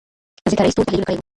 [0.51, 1.21] ځکه رییس ټول تحلیلونه کړي وو.